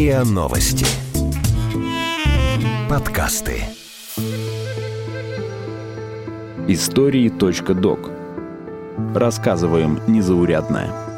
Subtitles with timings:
[0.00, 0.86] РИА Новости.
[2.88, 3.64] Подкасты.
[6.68, 8.10] Истории.док.
[9.14, 11.09] Рассказываем незаурядное.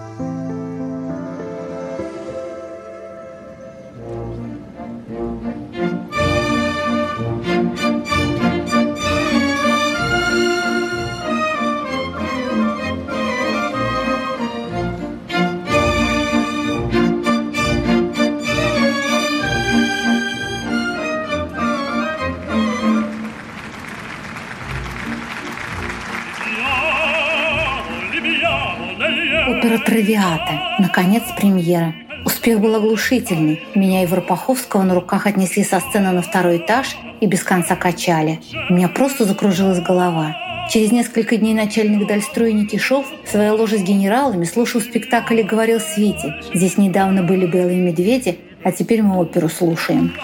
[29.86, 30.60] «Травиата».
[30.78, 31.94] Наконец, премьера.
[32.24, 33.62] Успех был оглушительный.
[33.74, 38.40] Меня и Варпаховского на руках отнесли со сцены на второй этаж и без конца качали.
[38.70, 40.36] У меня просто закружилась голова.
[40.70, 45.80] Через несколько дней начальник Дальстроя Никишов в своей ложе с генералами слушал спектакль и говорил
[45.80, 46.36] Свете.
[46.54, 50.14] Здесь недавно были белые медведи, а теперь мы оперу слушаем.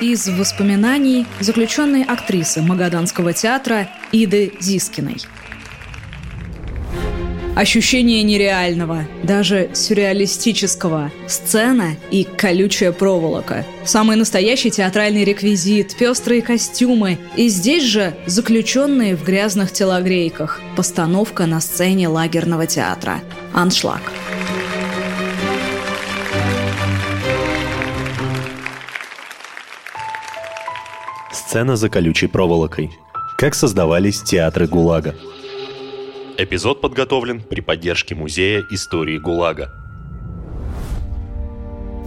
[0.00, 5.16] Из воспоминаний заключенной актрисы Магаданского театра Иды Зискиной–
[7.56, 11.12] Ощущение нереального, даже сюрреалистического.
[11.28, 13.64] Сцена и колючая проволока.
[13.84, 17.16] Самый настоящий театральный реквизит, пестрые костюмы.
[17.36, 20.60] И здесь же заключенные в грязных телогрейках.
[20.76, 23.20] Постановка на сцене лагерного театра.
[23.52, 24.02] Аншлаг.
[31.32, 32.90] Сцена за колючей проволокой.
[33.38, 35.14] Как создавались театры ГУЛАГа.
[36.36, 39.70] Эпизод подготовлен при поддержке Музея истории ГУЛАГа.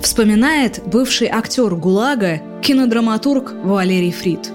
[0.02, 4.52] Вспоминает бывший актер ГУЛАГа, кинодраматург Валерий Фрид.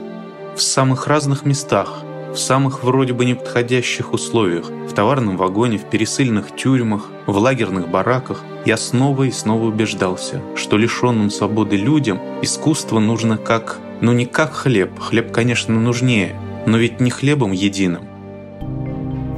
[0.55, 2.03] В самых разных местах,
[2.35, 8.45] в самых вроде бы неподходящих условиях, в товарном вагоне, в пересыльных тюрьмах, в лагерных бараках,
[8.67, 14.53] я снова и снова убеждался, что лишенным свободы людям искусство нужно как, ну не как
[14.53, 18.12] хлеб, хлеб, конечно, нужнее, но ведь не хлебом единым,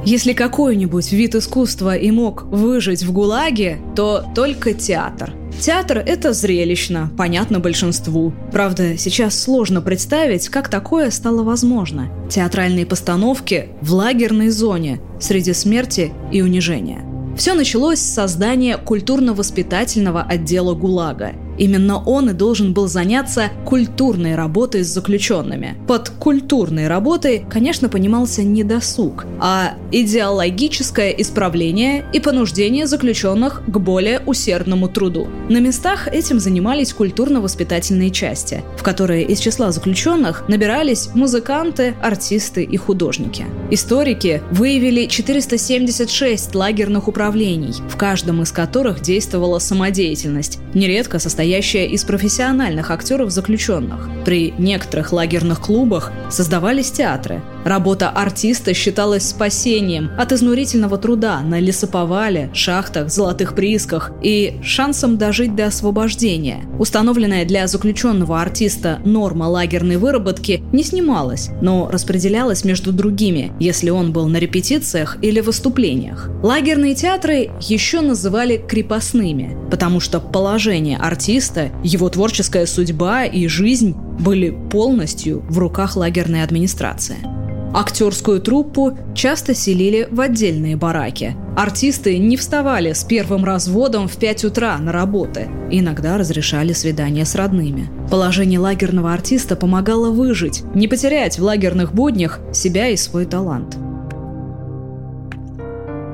[0.05, 5.33] если какой-нибудь вид искусства и мог выжить в ГУЛАГе, то только театр.
[5.59, 8.33] Театр— это зрелищно, понятно большинству.
[8.51, 12.09] Правда, сейчас сложно представить, как такое стало возможно.
[12.29, 17.03] Театральные постановки в лагерной зоне среди смерти и унижения.
[17.35, 24.83] Все началось с создания культурно-воспитательного отдела ГУЛАГа– Именно он и должен был заняться культурной работой
[24.83, 25.75] с заключенными.
[25.87, 34.19] Под культурной работой, конечно, понимался не досуг, а идеологическое исправление и понуждение заключенных к более
[34.25, 35.27] усердному труду.
[35.49, 42.77] На местах этим занимались культурно-воспитательные части, в которые из числа заключенных набирались музыканты, артисты и
[42.77, 43.45] художники.
[43.71, 52.03] Историки выявили 476 лагерных управлений, в каждом из которых действовала самодеятельность, нередко состоящая состоящая из
[52.03, 54.09] профессиональных актеров заключенных.
[54.25, 57.39] При некоторых лагерных клубах создавались театры.
[57.65, 65.55] Работа артиста считалась спасением от изнурительного труда на лесоповале, шахтах, золотых приисках и шансом дожить
[65.55, 66.63] до освобождения.
[66.77, 74.13] Установленная для заключенного артиста норма лагерной выработки не снималась, но распределялась между другими, если он
[74.13, 76.29] был на репетициях или выступлениях.
[76.43, 84.55] Лагерные театры еще называли крепостными, потому что положение артиста его творческая судьба и жизнь были
[84.69, 87.34] полностью в руках лагерной администрации.
[87.75, 91.35] Актерскую труппу часто селили в отдельные бараки.
[91.57, 95.49] Артисты не вставали с первым разводом в 5 утра на работы.
[95.69, 97.89] Иногда разрешали свидания с родными.
[98.09, 103.75] Положение лагерного артиста помогало выжить, не потерять в лагерных буднях себя и свой талант.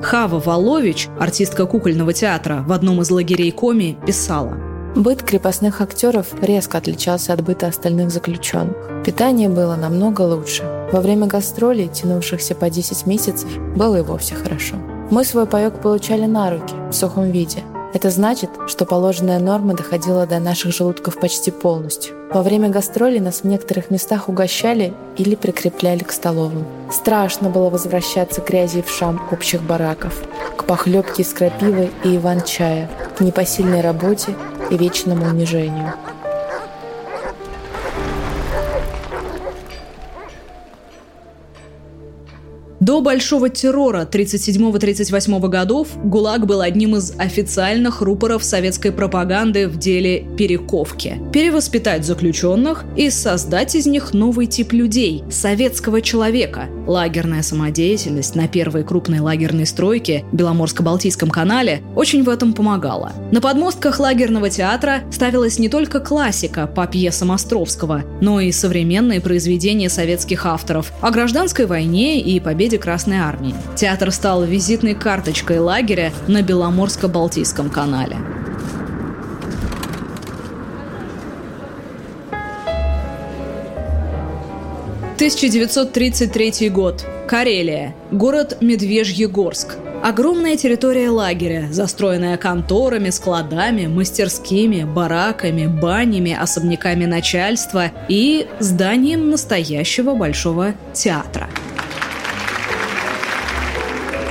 [0.02, 4.56] Хава Волович, артистка кукольного театра, в одном из лагерей Коми писала–
[4.94, 8.76] Быт крепостных актеров резко отличался от быта остальных заключенных.
[9.06, 10.64] Питание было намного лучше.
[10.92, 14.76] Во время гастролей, тянувшихся по 10 месяцев, было и вовсе хорошо.
[15.10, 17.64] Мы свой паёк получали на руки, в сухом виде.
[17.94, 22.14] Это значит, что положенная норма доходила до наших желудков почти полностью.
[22.30, 26.66] Во время гастролей нас в некоторых местах угощали или прикрепляли к столовым.
[26.90, 30.22] Страшно было возвращаться к грязи в шам общих бараков,
[30.56, 34.34] к похлебке из крапивы и иван-чая, к непосильной работе
[34.72, 35.94] и вечному унижению.
[42.82, 50.26] До Большого террора 37-38 годов ГУЛАГ был одним из официальных рупоров советской пропаганды в деле
[50.36, 51.20] перековки.
[51.32, 56.64] Перевоспитать заключенных и создать из них новый тип людей– советского человека.
[56.88, 63.12] Лагерная самодеятельность на первой крупной лагерной стройке Беломорско-Балтийском канале очень в этом помогала.
[63.30, 69.88] На подмостках лагерного театра ставилась не только классика по пьесам Островского, но и современные произведения
[69.88, 73.54] советских авторов о гражданской войне и победе победе Красной Армии.
[73.76, 78.16] Театр стал визитной карточкой лагеря на Беломорско-Балтийском канале.
[85.18, 87.04] «1933 год.
[87.28, 87.94] Карелия.
[88.10, 89.76] Город Медвежьегорск.
[90.02, 100.74] Огромная территория лагеря, застроенная конторами, складами, мастерскими, бараками, банями, особняками начальства и зданием настоящего большого
[100.92, 101.48] театра–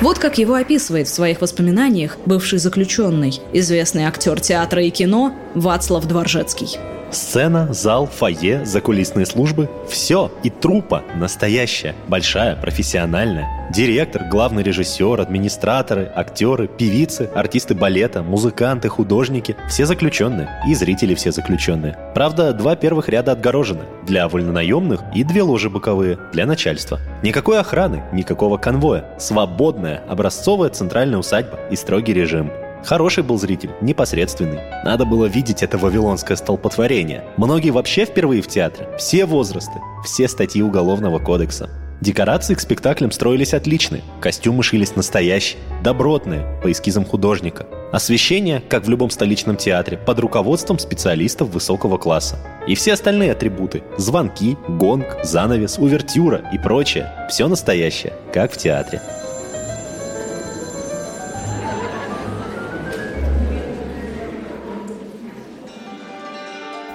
[0.02, 6.06] вот как его описывает в своих воспоминаниях бывший заключенный, известный актер театра и кино Вацлав
[6.06, 6.80] Дворжецкий.
[7.12, 10.32] Сцена, зал, фойе, закулисные службы– все.
[10.44, 13.70] И трупа настоящая, большая, профессиональная.
[13.70, 20.50] Директор, главный режиссер, администраторы, актеры, певицы, артисты балета, музыканты, художники– все заключенные.
[20.68, 21.98] И зрители все заключенные.
[22.16, 27.00] Правда, два первых ряда отгорожены– для вольнонаемных и две ложи боковые– для начальства.
[27.24, 29.06] Никакой охраны, никакого конвоя.
[29.20, 32.52] Свободная, образцовая центральная усадьба и строгий режим.
[32.84, 34.60] Хороший был зритель, непосредственный.
[34.84, 37.24] Надо было видеть это вавилонское столпотворение.
[37.38, 38.90] Многие вообще впервые в театре.
[38.98, 41.70] Все возрасты, все статьи Уголовного кодекса.
[42.02, 47.68] Декорации к спектаклям строились отличные, костюмы шились настоящие, добротные, по эскизам художника.
[47.92, 52.40] Освещение, как в любом столичном театре, под руководством специалистов высокого класса.
[52.68, 59.00] И все остальные атрибуты– звонки, гонг, занавес, увертюра и прочее– все настоящее, как в театре.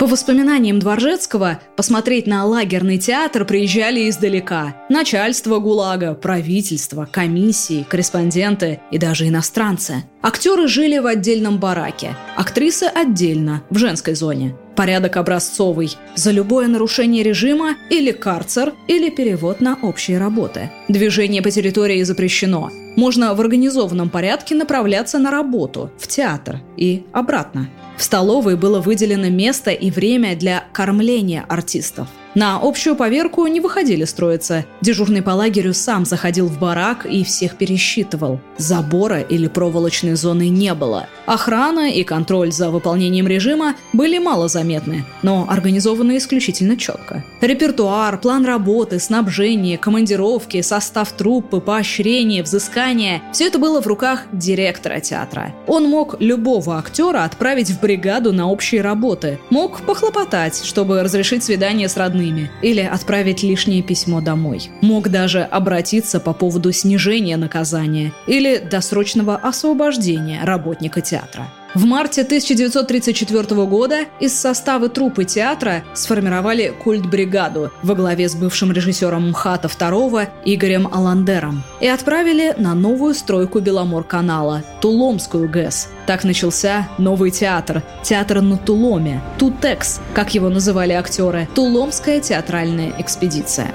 [0.07, 4.77] По воспоминаниям Дворжецкого, посмотреть на лагерный театр приезжали издалека.
[4.89, 10.05] Начальство ГУЛАГа, правительство, комиссии, корреспонденты и даже иностранцы.
[10.23, 14.55] Актеры жили в отдельном бараке, актрисы отдельно, в женской зоне.
[14.77, 15.97] Порядок образцовый.
[16.15, 20.71] За любое нарушение режима или карцер, или перевод на общие работы.
[20.89, 22.71] Движение по территории запрещено.
[22.95, 27.69] Можно в организованном порядке направляться на работу, в театр и обратно.
[27.97, 34.05] В столовой было выделено место и время для кормления артистов– на общую поверку не выходили
[34.05, 34.67] строиться.
[34.83, 38.41] Дежурный по лагерю сам заходил в барак и всех пересчитывал.
[38.59, 41.07] Забора или проволочной зоны не было.
[41.25, 47.25] Охрана и контроль за выполнением режима были малозаметны, но организованы исключительно четко.
[47.41, 55.01] Репертуар, план работы, снабжение, командировки, состав труппы, поощрение, взыскание– все это было в руках директора
[55.01, 55.55] театра.
[55.67, 61.89] Он мог любого актера отправить в бригаду на общие работы, мог похлопотать, чтобы разрешить свидание
[61.89, 64.71] с родными, родными или отправить лишнее письмо домой.
[64.81, 71.49] Мог даже обратиться по поводу снижения наказания или досрочного освобождения работника театра.
[71.75, 79.31] В марте 1934 года из состава труппы театра сформировали культ-бригаду во главе с бывшим режиссером
[79.31, 85.89] МХАТа II Игорем Аландером и отправили на новую стройку Беломор-канала– Туломскую ГЭС.
[86.07, 93.75] Так начался новый театр– театр на Туломе, Тутекс, как его называли актеры, Туломская театральная экспедиция.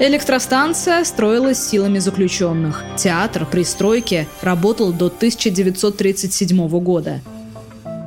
[0.00, 2.82] Электростанция строилась силами заключенных.
[2.96, 7.20] Театр при стройке работал до 1937 года.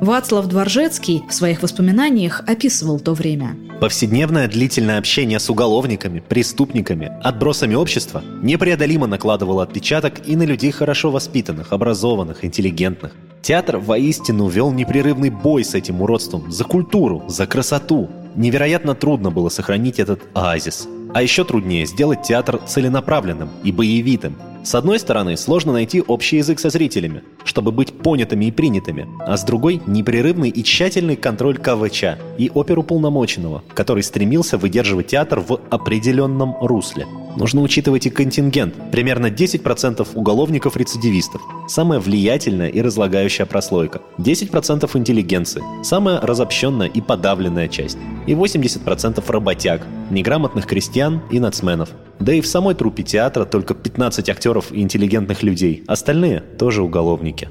[0.02, 3.56] Вацлав Дворжецкий в своих воспоминаниях описывал то время.
[3.80, 11.10] Повседневное длительное общение с уголовниками, преступниками, отбросами общества непреодолимо накладывало отпечаток и на людей хорошо
[11.10, 13.12] воспитанных, образованных, интеллигентных.
[13.40, 18.10] Театр воистину вел непрерывный бой с этим уродством за культуру, за красоту.
[18.36, 20.86] Невероятно трудно было сохранить этот оазис.
[21.14, 26.60] А еще труднее сделать театр целенаправленным и боевитым, с одной стороны, сложно найти общий язык
[26.60, 32.18] со зрителями, чтобы быть понятыми и принятыми, а с другой– непрерывный и тщательный контроль КВЧ
[32.36, 37.06] и оперу полномоченного, который стремился выдерживать театр в определенном русле.
[37.38, 46.20] Нужно учитывать и контингент– примерно 10% уголовников-рецидивистов, самая влиятельная и разлагающая прослойка, 10% интеллигенции, самая
[46.20, 52.74] разобщенная и подавленная часть, и 80% работяг, неграмотных крестьян и нацменов– да и в самой
[52.74, 55.84] труппе театра только 15 актеров и интеллигентных людей.
[55.86, 57.48] Остальные тоже уголовники.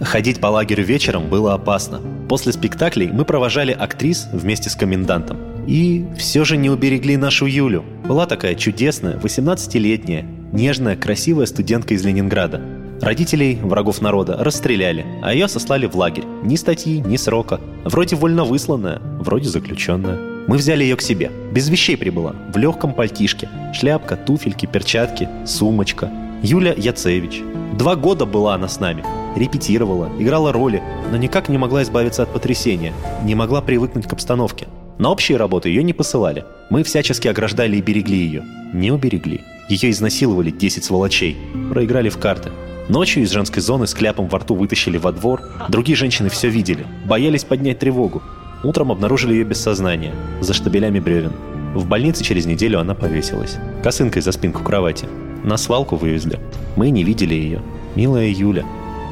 [0.00, 2.00] Ходить по лагерю вечером было опасно.
[2.28, 5.38] После спектаклей мы провожали актрис вместе с комендантом.
[5.66, 7.84] И все же не уберегли нашу Юлю.
[8.06, 12.60] Была такая чудесная, 18-летняя, нежная, красивая студентка из Ленинграда.
[13.00, 16.24] Родителей, врагов народа, расстреляли, а ее сослали в лагерь.
[16.44, 17.60] Ни статьи, ни срока.
[17.84, 20.18] Вроде вольно высланная, вроде заключенная.
[20.46, 21.30] Мы взяли ее к себе.
[21.52, 22.34] Без вещей прибыла.
[22.52, 23.48] В легком пальтишке.
[23.74, 26.10] Шляпка, туфельки, перчатки, сумочка.
[26.42, 27.42] Юля Яцевич.
[27.78, 29.04] Два года была она с нами.
[29.36, 32.92] Репетировала, играла роли, но никак не могла избавиться от потрясения.
[33.24, 34.66] Не могла привыкнуть к обстановке.
[35.02, 36.44] На общие работы ее не посылали.
[36.70, 38.44] Мы всячески ограждали и берегли ее.
[38.72, 39.40] Не уберегли.
[39.68, 41.36] Ее изнасиловали 10 сволочей.
[41.70, 42.52] Проиграли в карты.
[42.88, 45.42] Ночью из женской зоны с кляпом во рту вытащили во двор.
[45.68, 46.86] Другие женщины все видели.
[47.04, 48.22] Боялись поднять тревогу.
[48.62, 51.32] Утром обнаружили ее без сознания, за штабелями бревен.
[51.74, 53.56] В больнице через неделю она повесилась.
[53.82, 55.08] Косынкой за спинку кровати.
[55.42, 56.38] На свалку вывезли.
[56.76, 57.60] Мы не видели ее.
[57.96, 58.64] Милая Юля.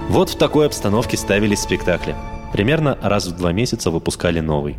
[0.09, 2.15] Вот в такой обстановке ставились спектакли.
[2.53, 4.77] Примерно раз в два месяца выпускали новый.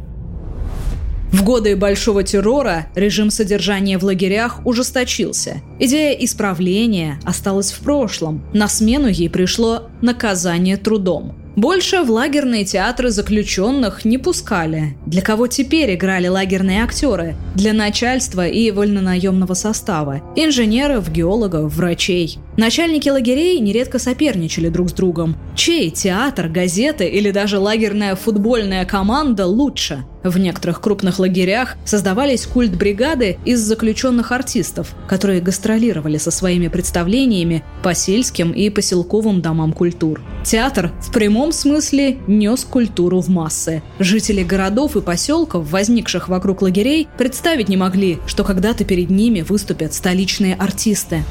[1.31, 5.61] В годы Большого террора режим содержания в лагерях ужесточился.
[5.79, 8.43] Идея исправления осталась в прошлом.
[8.53, 11.35] На смену ей пришло наказание трудом.
[11.55, 14.95] Больше в лагерные театры заключенных не пускали.
[15.05, 17.35] Для кого теперь играли лагерные актеры?
[17.55, 20.21] Для начальства и вольнонаемного состава.
[20.37, 22.37] Инженеров, геологов, врачей.
[22.55, 25.35] Начальники лагерей нередко соперничали друг с другом.
[25.53, 30.05] Чей театр, газеты или даже лагерная футбольная команда лучше?
[30.23, 37.93] В некоторых крупных лагерях создавались культ-бригады из заключенных артистов, которые гастролировали со своими представлениями по
[37.93, 40.21] сельским и поселковым домам культур.
[40.43, 43.81] Театр в прямом смысле нес культуру в массы.
[43.99, 49.93] Жители городов и поселков, возникших вокруг лагерей, представить не могли, что когда-то перед ними выступят
[49.93, 51.23] столичные артисты.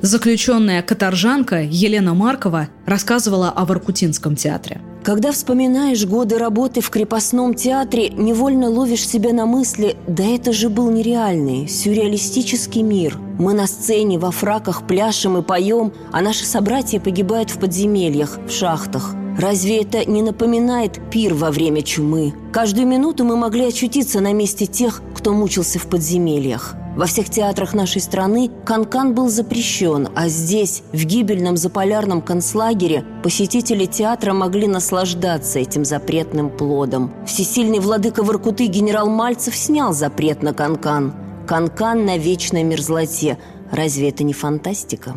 [0.00, 4.80] Заключенная каторжанка Елена Маркова рассказывала о Воркутинском театре.
[5.02, 10.68] Когда вспоминаешь годы работы в крепостном театре, невольно ловишь себя на мысли «Да это же
[10.68, 13.18] был нереальный, сюрреалистический мир.
[13.38, 18.52] Мы на сцене во фраках пляшем и поем, а наши собратья погибают в подземельях, в
[18.52, 19.14] шахтах.
[19.36, 22.34] Разве это не напоминает пир во время чумы?
[22.52, 26.76] Каждую минуту мы могли очутиться на месте тех, кто мучился в подземельях.
[26.98, 33.84] Во всех театрах нашей страны канкан был запрещен, а здесь, в гибельном заполярном концлагере, посетители
[33.84, 37.14] театра могли наслаждаться этим запретным плодом.
[37.24, 41.14] Всесильный владыка Воркуты генерал Мальцев снял запрет на канкан.
[41.46, 43.38] Канкан на вечной мерзлоте.
[43.70, 45.16] Разве это не фантастика?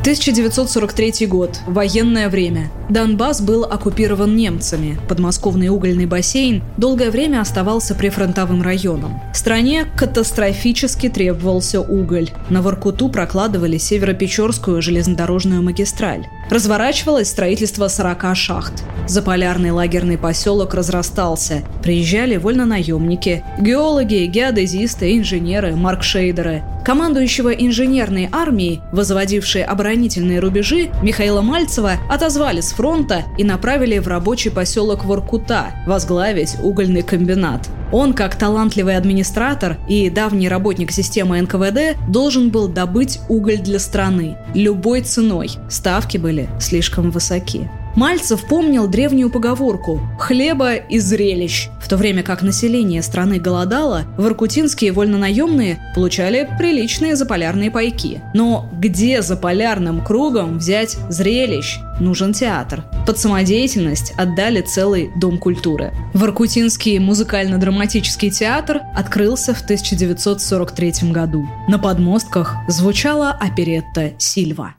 [0.00, 1.60] 1943 год.
[1.66, 2.70] Военное время.
[2.88, 4.98] Донбасс был оккупирован немцами.
[5.08, 9.20] Подмосковный угольный бассейн долгое время оставался прифронтовым районом.
[9.34, 12.30] Стране катастрофически требовался уголь.
[12.48, 16.26] На Воркуту прокладывали Северо-Печорскую железнодорожную магистраль.
[16.48, 18.82] Разворачивалось строительство 40 шахт.
[19.06, 21.62] Заполярный лагерный поселок разрастался.
[21.82, 26.62] Приезжали вольнонаемники, геологи, геодезисты, инженеры, маркшейдеры.
[26.90, 34.50] Командующего инженерной армией, возводившей оборонительные рубежи, Михаила Мальцева отозвали с фронта и направили в рабочий
[34.50, 37.68] поселок Воркута возглавить угольный комбинат.
[37.92, 44.36] Он, как талантливый администратор и давний работник системы НКВД, должен был добыть уголь для страны
[44.52, 45.50] любой ценой.
[45.68, 47.70] Ставки были слишком высоки.
[47.96, 51.68] Мальцев помнил древнюю поговорку «хлеба и зрелищ».
[51.80, 58.22] В то время как население страны голодало, воркутинские вольнонаемные получали приличные заполярные пайки.
[58.32, 61.80] Но где за полярным кругом взять зрелищ?
[61.98, 62.84] Нужен театр.
[63.06, 65.92] Под самодеятельность отдали целый дом культуры.
[66.14, 71.48] Воркутинский музыкально-драматический театр открылся в 1943 году.
[71.66, 74.74] На подмостках звучала оперетта «Сильва».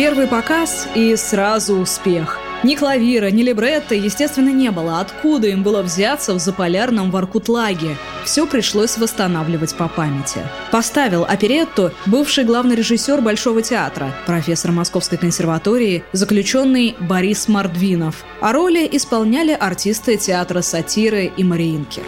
[0.00, 2.40] Первый показ и сразу успех.
[2.62, 4.98] Ни клавира, ни либретто, естественно, не было.
[4.98, 7.98] Откуда им было взяться в заполярном Воркутлаге?
[8.24, 10.40] Все пришлось восстанавливать по памяти.
[10.72, 18.24] Поставил оперетту бывший главный режиссер Большого театра, профессор Московской консерватории, заключенный Борис Мордвинов.
[18.40, 22.00] А роли исполняли артисты театра сатиры и Мариинки.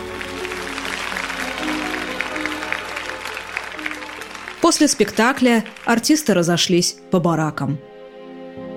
[4.62, 7.78] После спектакля артисты разошлись по баракам.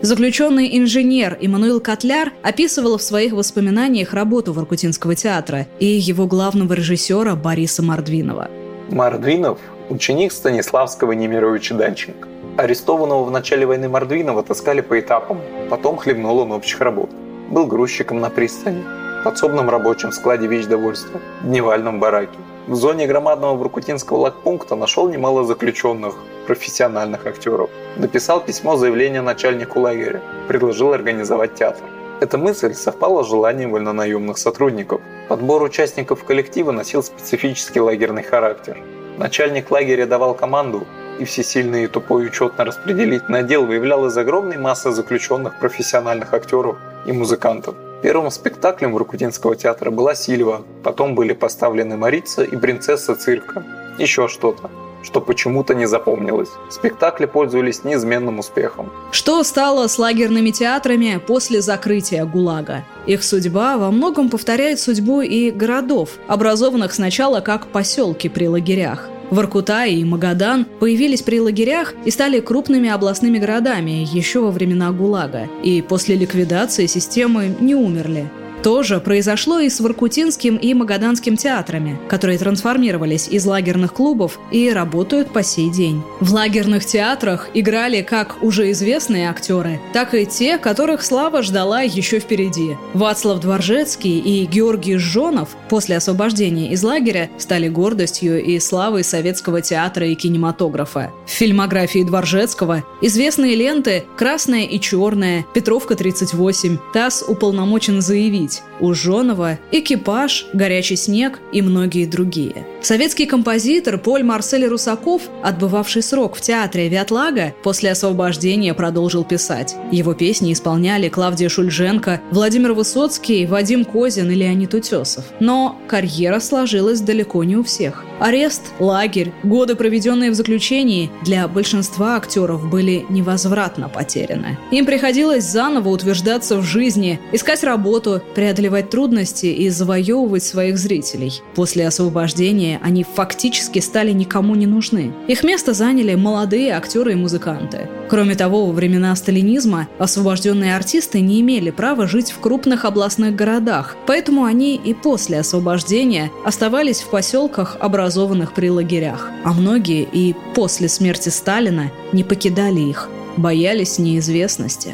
[0.01, 7.35] Заключенный инженер Иммануил Котляр описывал в своих воспоминаниях работу Воркутинского театра и его главного режиссера
[7.35, 8.49] Бориса Мордвинова.
[8.89, 12.27] Мордвинов ученик Станиславского Немировича Данченко.
[12.57, 15.39] Арестованного в начале войны Мордвинова таскали по этапам,
[15.69, 17.11] потом хлебнул он общих работ.
[17.51, 18.83] Был грузчиком на пристани,
[19.23, 22.39] подсобным рабочим в складе вещдовольства, дневальном бараке.
[22.67, 26.15] В зоне громадного Воркутинского лагпункта нашел немало заключенных,
[26.47, 27.69] профессиональных актеров.
[27.95, 31.83] Написал письмо заявление начальнику лагеря, предложил организовать театр.
[32.21, 34.99] Эта мысль совпала с желанием вольнонаемных сотрудников.
[35.29, 38.79] Подбор участников коллектива носил специфический лагерный характер.
[39.19, 40.87] Начальник лагеря давал команду,
[41.19, 47.75] и всесильный и тупой учетно-распределительный отдел выявлял из огромной массы заключенных профессиональных актеров и музыкантов.
[48.05, 53.65] Первым спектаклем Воркутинского театра была Сильва, потом были поставлены Марица и принцесса цирка.
[53.97, 54.69] Еще что-то
[55.01, 56.49] что почему-то не запомнилось.
[56.69, 58.91] Спектакли пользовались неизменным успехом.
[59.11, 62.83] Что стало с лагерными театрами после закрытия ГУЛАГа?
[63.05, 69.09] Их судьба во многом повторяет судьбу и городов, образованных сначала как поселки при лагерях.
[69.31, 75.47] Воркута и Магадан появились при лагерях и стали крупными областными городами еще во времена ГУЛАГа,
[75.63, 78.29] и после ликвидации системы не умерли.
[78.65, 84.71] То же произошло и с Воркутинским и Магаданским театрами, которые трансформировались из лагерных клубов и
[84.71, 86.01] работают по сей день.
[86.19, 92.17] В лагерных театрах играли как уже известные актеры, так и те, которых слава ждала еще
[92.17, 92.75] впереди.
[92.95, 100.07] Вацлав Дворжецкий и Георгий Жонов после освобождения из лагеря стали гордостью и славой советского театра
[100.07, 101.11] и кинематографа.
[101.27, 108.93] В фильмографии Дворжецкого известные ленты «Красная и черная», «Петровка 38», «ТАСС уполномочен заявить», быть у
[108.93, 112.65] Жонова, «Экипаж», «Горячий снег» и многие другие.
[112.81, 119.75] Советский композитор Поль Марсель Русаков, отбывавший срок в театре Вятлага, после освобождения продолжил писать.
[119.91, 125.23] Его песни исполняли Клавдия Шульженко, Владимир Высоцкий, Вадим Козин и Леонид Утесов.
[125.39, 128.03] Но карьера сложилась далеко не у всех.
[128.19, 134.57] Арест, лагерь, годы, проведенные в заключении, для большинства актеров были невозвратно потеряны.
[134.71, 141.41] Им приходилось заново утверждаться в жизни, искать работу, преодолевать трудности и завоевывать своих зрителей.
[141.55, 145.11] После освобождения они фактически стали никому не нужны.
[145.27, 147.89] Их место заняли молодые актеры и музыканты.
[148.07, 153.95] Кроме того, во времена сталинизма освобожденные артисты не имели права жить в крупных областных городах,
[154.05, 159.31] поэтому они и после освобождения оставались в поселках, образованных при лагерях.
[159.43, 164.93] А многие и после смерти Сталина не покидали их, боялись неизвестности.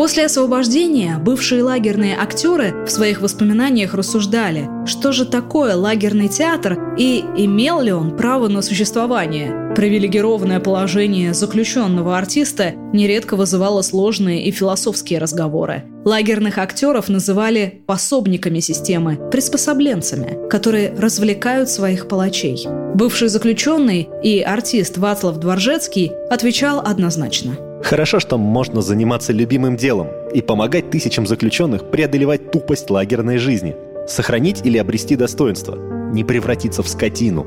[0.00, 7.22] После освобождения бывшие лагерные актеры в своих воспоминаниях рассуждали, что же такое лагерный театр и
[7.36, 9.74] имел ли он право на существование.
[9.76, 15.84] Привилегированное положение заключенного артиста нередко вызывало сложные и философские разговоры.
[16.06, 22.66] Лагерных актеров называли пособниками системы, приспособленцами, которые развлекают своих палачей.
[22.94, 30.42] Бывший заключенный и артист Вацлав Дворжецкий отвечал однозначно– Хорошо, что можно заниматься любимым делом и
[30.42, 33.74] помогать тысячам заключенных преодолевать тупость лагерной жизни,
[34.06, 35.76] сохранить или обрести достоинство,
[36.12, 37.46] не превратиться в скотину.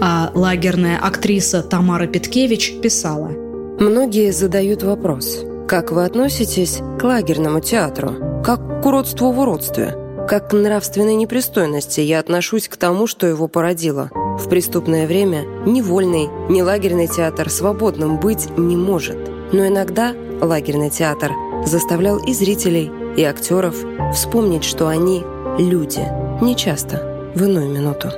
[0.00, 3.30] А лагерная актриса Тамара Петкевич писала.
[3.78, 9.94] Многие задают вопрос, как вы относитесь к лагерному театру, как к уродству в уродстве,
[10.28, 14.10] как к нравственной непристойности я отношусь к тому, что его породило.
[14.38, 19.16] В преступное время ни вольный, ни лагерный театр свободным быть не может–
[19.52, 21.32] но иногда лагерный театр
[21.64, 23.76] заставлял и зрителей, и актеров
[24.12, 25.24] вспомнить, что они–
[25.58, 26.06] люди,
[26.42, 28.08] не часто, в иную минуту.